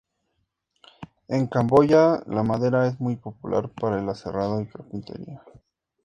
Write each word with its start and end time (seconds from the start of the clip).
En 1.27 1.45
Camboya 1.45 2.23
la 2.25 2.41
madera 2.41 2.87
es 2.87 2.99
muy 2.99 3.17
popular 3.17 3.69
para 3.69 3.99
el 4.01 4.09
aserrado 4.09 4.59
y 4.59 4.65
carpintería. 4.65 5.43